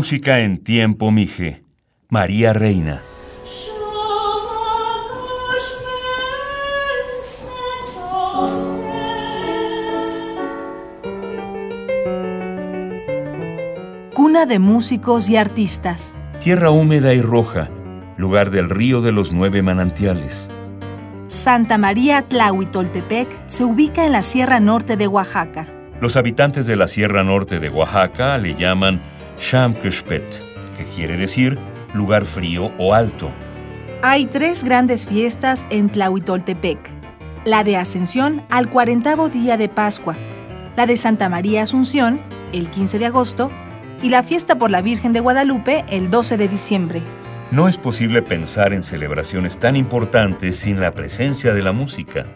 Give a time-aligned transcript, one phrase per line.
[0.00, 1.62] Música en tiempo mije.
[2.08, 3.02] María Reina.
[14.14, 16.16] Cuna de músicos y artistas.
[16.42, 17.68] Tierra húmeda y roja,
[18.16, 20.48] lugar del río de los nueve manantiales.
[21.26, 25.66] Santa María Tlahuitoltepec se ubica en la Sierra Norte de Oaxaca.
[26.00, 29.02] Los habitantes de la Sierra Norte de Oaxaca le llaman
[29.40, 30.22] Shamkushpet,
[30.76, 31.58] que quiere decir
[31.94, 33.30] lugar frío o alto.
[34.02, 36.78] Hay tres grandes fiestas en Tlahuitoltepec.
[37.44, 40.16] La de Ascensión al cuarentavo día de Pascua,
[40.76, 42.20] la de Santa María Asunción,
[42.52, 43.50] el 15 de agosto,
[44.02, 47.02] y la fiesta por la Virgen de Guadalupe, el 12 de diciembre.
[47.50, 52.26] No es posible pensar en celebraciones tan importantes sin la presencia de la música.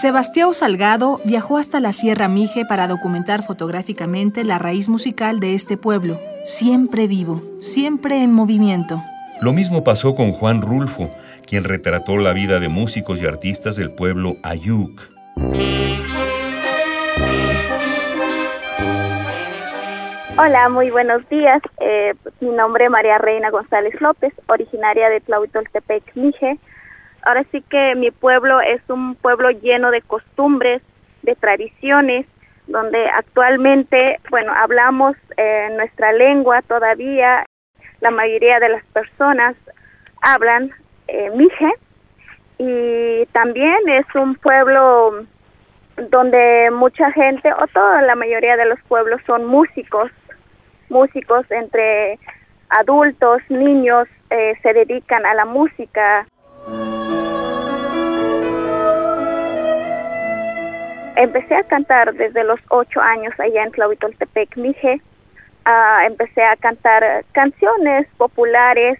[0.00, 5.78] Sebastián Salgado viajó hasta la Sierra Mije para documentar fotográficamente la raíz musical de este
[5.78, 9.02] pueblo, siempre vivo, siempre en movimiento.
[9.40, 11.10] Lo mismo pasó con Juan Rulfo,
[11.48, 15.00] quien retrató la vida de músicos y artistas del pueblo Ayuk.
[20.36, 21.60] Hola, muy buenos días.
[21.80, 26.58] Eh, mi nombre es María Reina González López, originaria de Tlahuitoltepec, Mije
[27.22, 30.82] ahora sí que mi pueblo es un pueblo lleno de costumbres,
[31.22, 32.26] de tradiciones,
[32.66, 37.44] donde actualmente, bueno, hablamos eh, nuestra lengua todavía,
[38.00, 39.56] la mayoría de las personas
[40.22, 40.72] hablan
[41.08, 41.72] eh, mije
[42.58, 45.24] y también es un pueblo
[46.10, 50.10] donde mucha gente o toda la mayoría de los pueblos son músicos,
[50.88, 52.18] músicos entre
[52.68, 56.26] adultos, niños, eh, se dedican a la música.
[61.16, 65.00] Empecé a cantar desde los ocho años allá en Tlahuitoltepec, Mije.
[65.66, 68.98] Uh, empecé a cantar canciones populares.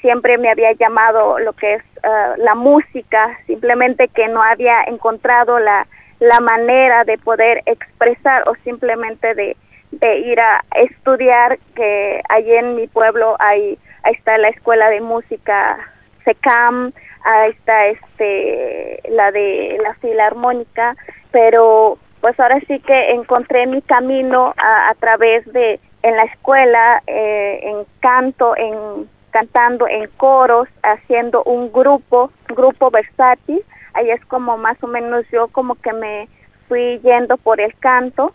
[0.00, 5.58] Siempre me había llamado lo que es ah, la música, simplemente que no había encontrado
[5.58, 5.86] la,
[6.20, 9.56] la manera de poder expresar o simplemente de,
[9.90, 15.00] de ir a estudiar, que allí en mi pueblo hay, ahí está la escuela de
[15.00, 15.78] música
[16.24, 16.92] SECAM,
[17.24, 20.96] ahí está este la de la filarmónica
[21.30, 27.60] pero pues ahora sí que encontré mi camino a, través de en la escuela eh,
[27.62, 33.62] en canto en cantando en coros haciendo un grupo grupo versátil
[33.94, 36.28] ahí es como más o menos yo como que me
[36.68, 38.32] fui yendo por el canto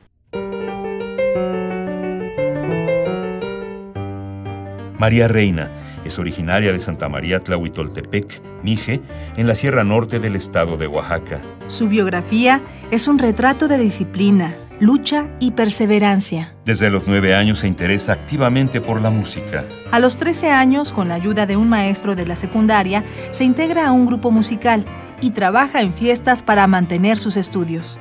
[4.98, 5.70] María Reina
[6.06, 9.02] es originaria de Santa María Tlahuitoltepec, Mije,
[9.38, 11.42] en la Sierra Norte del estado de Oaxaca.
[11.68, 12.62] Su biografía
[12.92, 16.54] es un retrato de disciplina, lucha y perseverancia.
[16.66, 19.66] Desde los nueve años se interesa activamente por la música.
[19.92, 23.88] A los 13 años, con la ayuda de un maestro de la secundaria, se integra
[23.88, 24.86] a un grupo musical
[25.22, 28.00] y trabaja en fiestas para mantener sus estudios.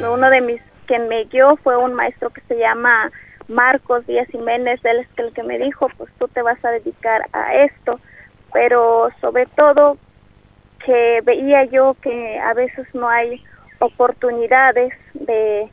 [0.00, 3.12] Uno de mis quien me guió fue un maestro que se llama
[3.46, 7.22] Marcos Díaz Jiménez, él es el que me dijo, pues tú te vas a dedicar
[7.32, 8.00] a esto,
[8.52, 9.98] pero sobre todo
[10.84, 13.42] que veía yo que a veces no hay
[13.78, 15.68] oportunidades de,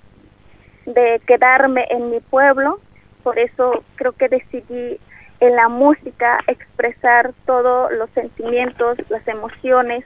[0.85, 2.79] de quedarme en mi pueblo,
[3.23, 4.99] por eso creo que decidí
[5.39, 10.03] en la música expresar todos los sentimientos, las emociones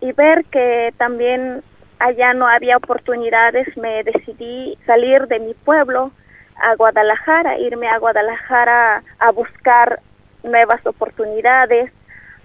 [0.00, 1.62] y ver que también
[1.98, 6.10] allá no había oportunidades, me decidí salir de mi pueblo
[6.56, 10.00] a Guadalajara, irme a Guadalajara a buscar
[10.42, 11.92] nuevas oportunidades,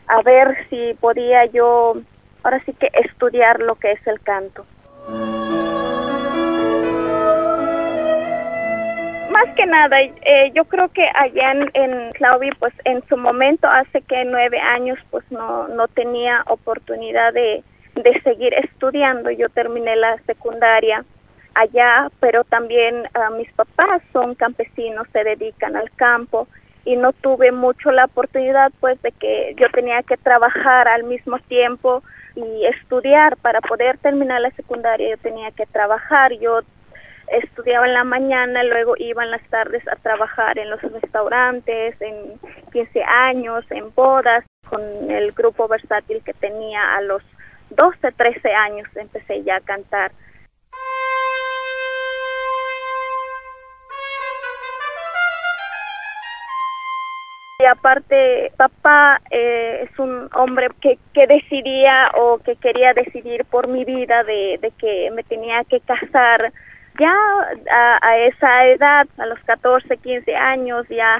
[0.07, 1.95] a ver si podía yo
[2.43, 4.65] ahora sí que estudiar lo que es el canto.
[9.31, 12.09] Más que nada, eh, yo creo que allá en, en
[12.59, 17.63] pues en su momento, hace que nueve años, pues no, no tenía oportunidad de,
[17.95, 19.31] de seguir estudiando.
[19.31, 21.03] Yo terminé la secundaria
[21.55, 26.47] allá, pero también ah, mis papás son campesinos, se dedican al campo
[26.85, 31.39] y no tuve mucho la oportunidad pues de que yo tenía que trabajar al mismo
[31.39, 32.03] tiempo
[32.35, 33.37] y estudiar.
[33.37, 36.33] Para poder terminar la secundaria yo tenía que trabajar.
[36.33, 36.61] Yo
[37.27, 42.39] estudiaba en la mañana luego iba en las tardes a trabajar en los restaurantes en
[42.71, 47.23] 15 años en bodas con el grupo versátil que tenía a los
[47.71, 48.87] 12 13 años.
[48.95, 50.11] Empecé ya a cantar
[57.65, 63.67] Y aparte, papá eh, es un hombre que, que decidía o que quería decidir por
[63.67, 66.53] mi vida de, que me tenía que casar.
[66.99, 67.11] Ya
[68.03, 71.17] a, esa edad, a los 14, 15 años, ya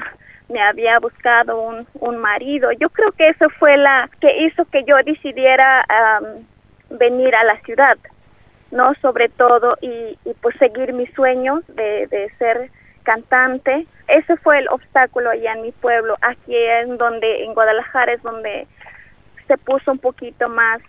[0.48, 2.70] me había buscado un, un marido.
[2.70, 5.84] Yo creo que eso fue la que hizo que yo decidiera
[6.90, 7.98] venir a la ciudad,
[8.70, 8.94] ¿no?
[9.02, 12.70] Sobre todo, y, pues seguir mi sueño de, de ser
[13.06, 13.86] cantante.
[14.08, 16.16] Ese fue el obstáculo allá en mi pueblo.
[16.20, 18.66] Aquí en donde, en Guadalajara es donde
[19.46, 20.82] se puso un poquito más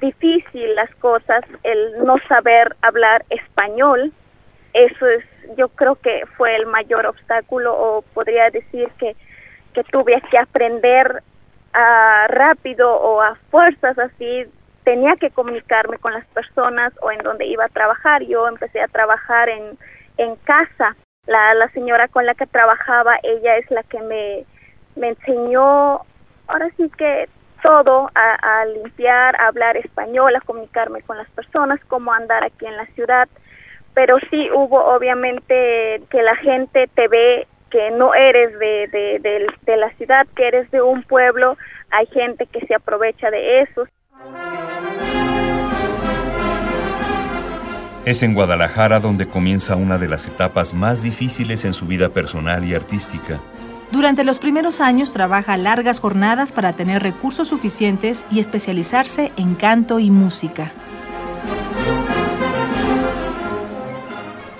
[0.00, 4.12] difícil las cosas, el no saber hablar español.
[4.72, 5.24] Eso es,
[5.56, 9.14] yo creo que fue el mayor obstáculo o podría decir que,
[9.72, 11.22] que tuve que aprender
[11.72, 14.44] a rápido o a fuerzas así
[14.84, 18.22] tenía que comunicarme con las personas o en donde iba a trabajar.
[18.24, 19.78] Yo empecé a trabajar en,
[20.18, 20.94] en casa
[21.26, 24.44] la, la señora con la que trabajaba, ella es la que me,
[24.96, 26.00] me enseñó,
[26.46, 27.28] ahora sí que
[27.62, 32.76] todo, a, limpiar, a hablar español, a comunicarme con las personas, cómo andar aquí en
[32.76, 33.26] la ciudad.
[33.94, 39.46] Pero sí hubo obviamente que la gente te ve que no eres de, de, de,
[39.62, 41.56] de la ciudad, que eres de un pueblo,
[41.90, 43.86] hay gente que se aprovecha de eso.
[48.04, 52.62] Es en Guadalajara donde comienza una de las etapas más difíciles en su vida personal
[52.62, 53.40] y artística.
[53.92, 60.00] Durante los primeros años trabaja largas jornadas para tener recursos suficientes y especializarse en canto
[60.00, 60.70] y música.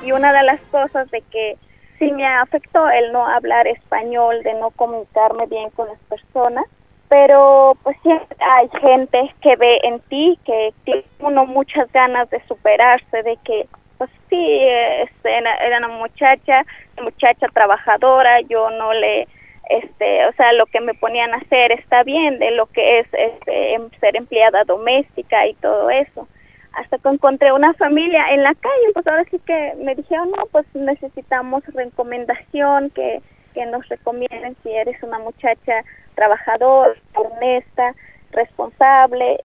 [0.03, 1.59] Y una de las cosas de que
[1.99, 6.65] sí me afectó el no hablar español, de no comunicarme bien con las personas,
[7.11, 12.41] pero pues siempre hay gente que ve en ti que tiene uno muchas ganas de
[12.47, 13.67] superarse, de que
[13.99, 16.65] pues sí, este, era, una muchacha,
[17.01, 19.29] muchacha trabajadora, yo no le,
[19.71, 23.07] este, o sea, lo que me ponían a hacer está bien, de lo que es
[23.13, 26.29] este, em, ser empleada doméstica y todo eso.
[26.73, 30.47] Hasta que encontré una familia en la calle, pues ahora sí que me dijeron, no,
[30.47, 33.23] pues necesitamos recomendación, que,
[33.55, 35.85] que nos recomienden si eres una muchacha
[36.17, 37.95] trabajadora, honesta,
[38.33, 39.45] responsable.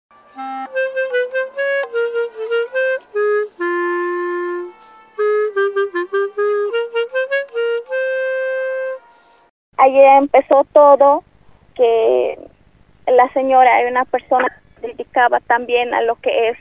[9.78, 11.24] Ahí empezó todo,
[11.74, 12.38] que
[13.08, 14.48] la señora era una persona
[14.82, 16.58] que dedicaba también a lo que es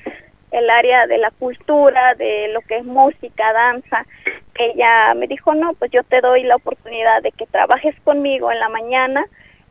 [0.52, 4.06] el área de la cultura, de lo que es música, danza.
[4.54, 8.60] Ella me dijo, no, pues yo te doy la oportunidad de que trabajes conmigo en
[8.60, 9.24] la mañana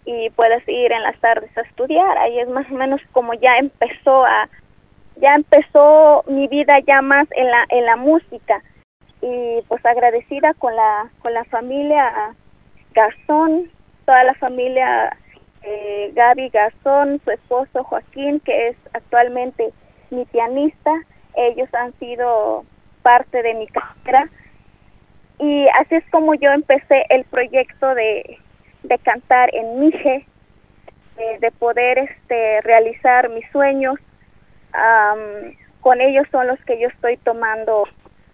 [0.07, 2.17] y puedes ir en las tardes a estudiar.
[2.17, 4.49] Ahí es más o menos como ya empezó a
[5.17, 8.63] ya empezó mi vida ya más en la en la música.
[9.21, 12.33] Y pues agradecida con la con la familia
[12.93, 13.69] Garzón,
[14.05, 15.17] toda la familia
[15.63, 19.73] eh, Gaby Garzón, su esposo Joaquín que es actualmente
[20.09, 20.93] mi pianista,
[21.35, 22.63] ellos han sido
[23.01, 24.29] parte de mi carrera.
[25.39, 28.39] Y así es como yo empecé el proyecto de
[28.83, 30.25] de cantar en Mije,
[31.39, 33.95] de poder este, realizar mis sueños.
[35.81, 37.85] con ellos son los que yo estoy tomando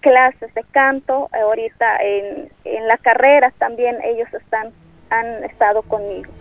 [0.01, 1.29] clases de canto.
[1.31, 4.71] Ahorita en, en la carrera también ellos están,
[5.09, 6.31] han estado conmigo.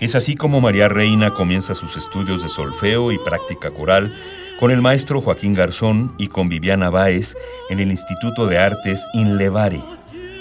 [0.00, 4.14] Es así como María Reina comienza sus estudios de solfeo y práctica coral
[4.60, 7.34] con el maestro Joaquín Garzón y con Viviana Báez
[7.70, 9.82] en el Instituto de Artes Inlevare.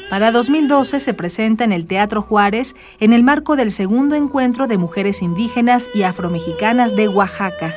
[0.09, 4.77] Para 2012 se presenta en el Teatro Juárez en el marco del segundo encuentro de
[4.77, 7.73] mujeres indígenas y afromexicanas de Oaxaca.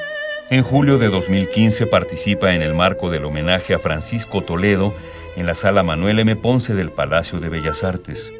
[0.50, 4.92] En julio de 2015 participa en el marco del homenaje a Francisco Toledo
[5.36, 6.34] en la sala Manuel M.
[6.34, 8.32] Ponce del Palacio de Bellas Artes.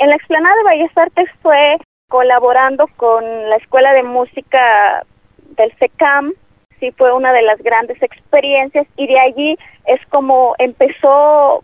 [0.00, 1.76] En la explanada de Bellas Artes fue
[2.08, 5.04] colaborando con la Escuela de Música
[5.56, 6.32] del SECAM,
[6.78, 11.62] sí fue una de las grandes experiencias y de allí es como empezó,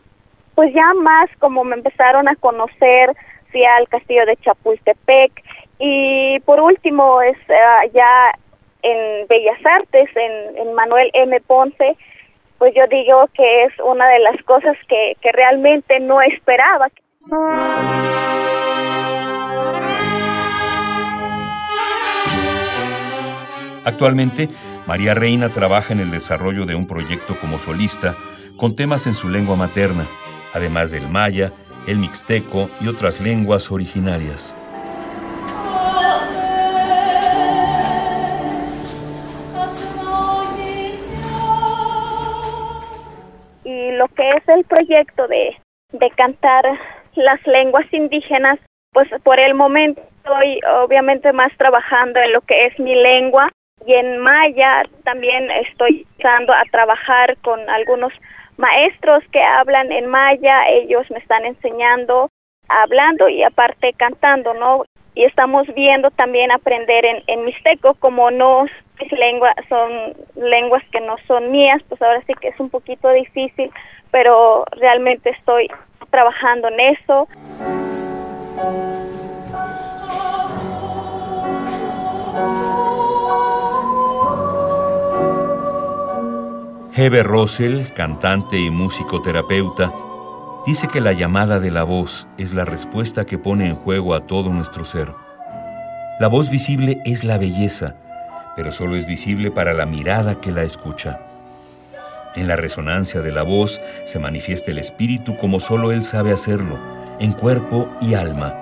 [0.54, 3.16] pues ya más como me empezaron a conocer,
[3.50, 5.42] fui al castillo de Chapultepec
[5.78, 8.34] y por último es uh, ya
[8.82, 11.40] en Bellas Artes, en, en, Manuel M.
[11.40, 11.96] Ponce,
[12.58, 16.90] pues yo digo que es una de las cosas que, que realmente no esperaba.
[23.84, 24.48] Actualmente,
[24.86, 28.14] María Reina trabaja en el desarrollo de un proyecto como solista
[28.56, 30.06] con temas en su lengua materna,
[30.54, 31.52] además del maya,
[31.88, 34.54] el mixteco y otras lenguas originarias.
[43.64, 45.56] Y lo que es el proyecto de,
[45.92, 46.64] de cantar
[47.16, 48.58] las lenguas indígenas,
[48.92, 53.50] pues por el momento estoy obviamente más trabajando en lo que es mi lengua
[53.86, 58.12] y en Maya también estoy empezando a trabajar con algunos
[58.56, 62.30] maestros que hablan en Maya, ellos me están enseñando,
[62.68, 64.84] hablando y aparte cantando, ¿no?
[65.14, 68.66] Y estamos viendo también aprender en, en Mixteco, como no
[69.00, 73.10] mis lenguas son lenguas que no son mías, pues ahora sí que es un poquito
[73.10, 73.70] difícil,
[74.10, 75.68] pero realmente estoy
[76.16, 77.28] trabajando en eso.
[86.94, 89.92] Hebe Russell, cantante y musicoterapeuta,
[90.64, 94.26] dice que la llamada de la voz es la respuesta que pone en juego a
[94.26, 95.12] todo nuestro ser.
[96.18, 97.94] La voz visible es la belleza,
[98.56, 101.20] pero solo es visible para la mirada que la escucha.
[102.36, 106.78] En la resonancia de la voz se manifiesta el espíritu como solo él sabe hacerlo,
[107.18, 108.54] en cuerpo y alma.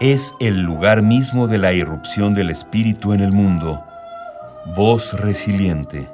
[0.00, 3.84] Es el lugar mismo de la irrupción del espíritu en el mundo.
[4.74, 6.08] Voz resiliente.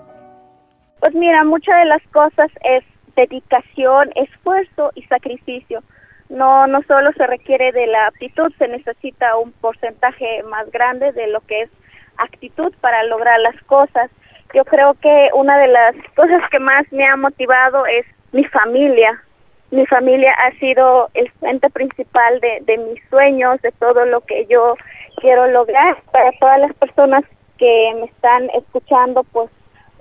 [0.99, 2.83] Pues mira, muchas de las cosas es
[3.15, 5.83] dedicación, esfuerzo y sacrificio.
[6.29, 11.29] No, no solo se requiere de la aptitud, se necesita un porcentaje más grande de
[11.29, 11.71] lo que es
[12.17, 14.11] actitud para lograr las cosas.
[14.55, 19.23] Yo creo que una de las cosas que más me ha motivado es mi familia.
[19.71, 24.47] Mi familia ha sido el fuente principal de, de mis sueños, de todo lo que
[24.47, 24.77] yo
[25.17, 25.99] quiero lograr.
[26.13, 27.25] Para todas las personas
[27.59, 29.51] que me están escuchando, pues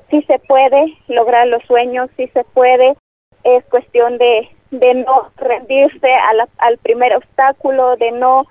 [0.10, 2.96] sí se puede lograr los sueños, sí se puede,
[3.44, 6.14] es cuestión de, de no rendirse
[6.60, 8.46] al primer obstáculo, de no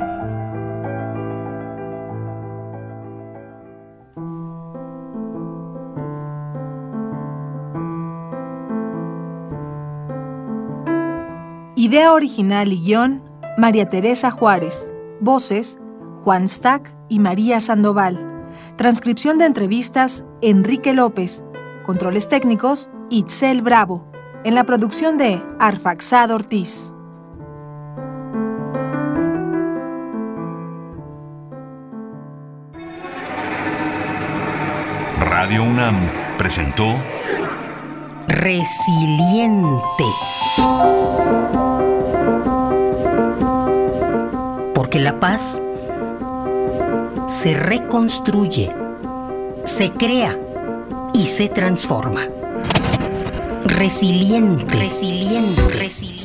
[11.75, 13.21] Idea original y guion
[13.57, 14.89] María Teresa Juárez.
[15.19, 15.79] Voces,
[16.23, 18.47] Juan Stack y María Sandoval.
[18.77, 21.43] Transcripción de entrevistas, Enrique López.
[21.85, 24.05] Controles técnicos, Itzel Bravo.
[24.43, 26.93] En la producción de Arfaxad Ortiz.
[35.19, 35.95] Radio UNAM
[36.37, 36.95] presentó
[38.27, 40.05] Resiliente.
[44.75, 45.61] Porque la paz
[47.25, 48.71] se reconstruye,
[49.63, 50.37] se crea
[51.21, 52.21] y se transforma.
[53.65, 54.75] Resiliente.
[54.75, 55.71] Resiliente.
[55.71, 56.20] Resiliente.